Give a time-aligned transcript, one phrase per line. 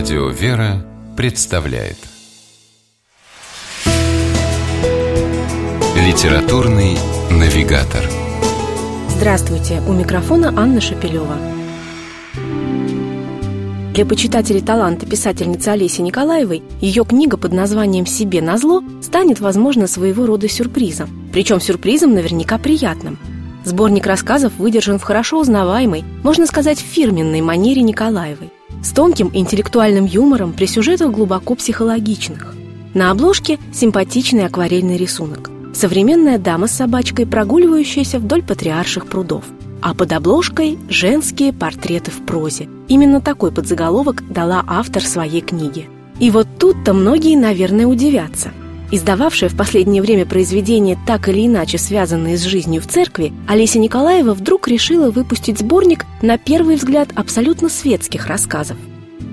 [0.00, 0.82] Радио «Вера»
[1.14, 1.98] представляет
[5.94, 6.96] Литературный
[7.30, 8.08] навигатор
[9.10, 9.82] Здравствуйте!
[9.86, 11.36] У микрофона Анна Шапилева.
[13.92, 20.24] Для почитателей таланта писательницы Олеси Николаевой ее книга под названием «Себе назло» станет, возможно, своего
[20.24, 21.28] рода сюрпризом.
[21.30, 23.18] Причем сюрпризом наверняка приятным.
[23.64, 28.50] Сборник рассказов выдержан в хорошо узнаваемой, можно сказать, фирменной манере Николаевой
[28.82, 32.54] с тонким интеллектуальным юмором при сюжетах глубоко психологичных.
[32.94, 35.50] На обложке симпатичный акварельный рисунок.
[35.72, 39.44] Современная дама с собачкой, прогуливающаяся вдоль патриарших прудов.
[39.80, 42.68] А под обложкой– женские портреты в прозе.
[42.88, 45.88] Именно такой подзаголовок дала автор своей книги.
[46.18, 48.50] И вот тут-то многие, наверное, удивятся.
[48.92, 54.34] Издававшая в последнее время произведения, так или иначе связанные с жизнью в церкви, Олеся Николаева
[54.34, 58.76] вдруг решила выпустить сборник, на первый взгляд, абсолютно светских рассказов.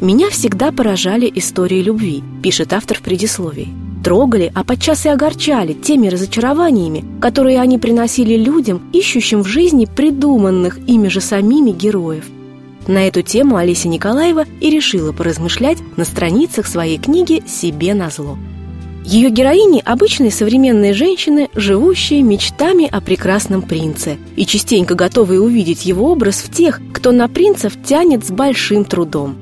[0.00, 3.68] «Меня всегда поражали истории любви»,– пишет автор в предисловии.
[4.04, 10.78] Трогали, а подчас и огорчали теми разочарованиями, которые они приносили людям, ищущим в жизни придуманных
[10.86, 12.24] ими же самими героев.
[12.86, 18.38] На эту тему Олеся Николаева и решила поразмышлять на страницах своей книги «Себе назло».
[19.08, 26.12] Ее героини– обычные современные женщины, живущие мечтами о прекрасном принце и частенько готовые увидеть его
[26.12, 29.38] образ в тех, кто на принцев тянет с большим трудом.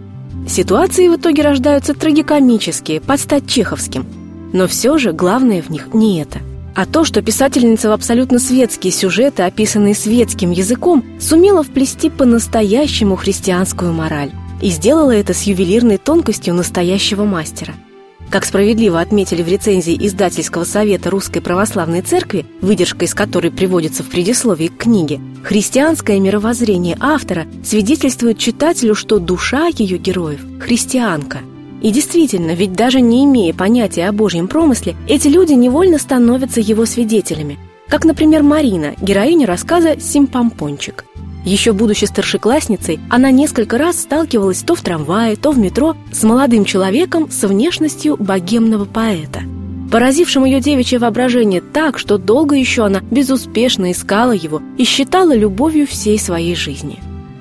[0.48, 4.06] Ситуации в итоге рождаются трагикомические, под стать чеховским.
[4.53, 6.39] Но все же главное в них не это–
[6.77, 13.94] а то, что писательница в абсолютно светские сюжеты, описанные светским языком, сумела вплести по-настоящему христианскую
[13.94, 17.75] мораль и сделала это с ювелирной тонкостью настоящего мастера–
[18.31, 24.09] как справедливо отметили в рецензии издательского совета Русской Православной Церкви, выдержка из которой приводится в
[24.09, 31.41] предисловии к книге, христианское мировоззрение автора свидетельствует читателю, что душа ее героев– христианка.
[31.83, 36.87] И действительно, ведь даже не имея понятия о Божьем промысле, эти люди невольно становятся его
[36.87, 37.59] свидетелями.
[37.89, 41.05] Как, например, Марина, героиня рассказа «Симпампончик».
[41.47, 46.65] Еще будучи старшеклассницей, она несколько раз сталкивалась то в трамвае, то в метро с молодым
[46.65, 49.43] человеком со внешностью богемного поэта.
[49.93, 55.87] Поразившим ее девичье воображение так, что долго еще она безуспешно искала его и считала любовью
[55.87, 56.99] всей своей жизни.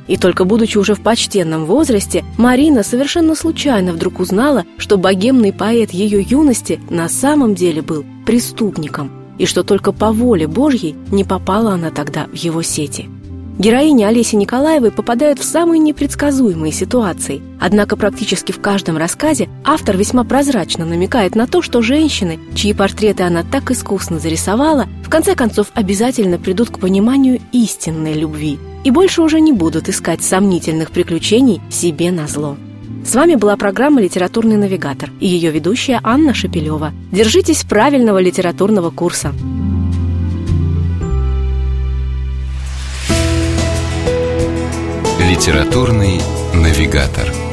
[0.08, 5.90] И только будучи уже в почтенном возрасте, Марина совершенно случайно вдруг узнала, что богемный поэт
[5.90, 11.72] ее юности на самом деле был преступником, и что только по воле Божьей не попала
[11.72, 13.10] она тогда в его сети.
[13.58, 17.42] Героини Олеси Николаевой попадают в самые непредсказуемые ситуации.
[17.60, 23.24] Однако практически в каждом рассказе автор весьма прозрачно намекает на то, что женщины, чьи портреты
[23.24, 29.22] она так искусно зарисовала, в конце концов обязательно придут к пониманию истинной любви и больше
[29.22, 32.58] уже не будут искать сомнительных приключений себе на зло.
[33.06, 36.92] С вами была программа «Литературный навигатор» и ее ведущая Анна Шапилева.
[37.12, 39.32] Держитесь правильного литературного курса.
[45.28, 46.22] Литературный
[46.54, 47.45] навигатор.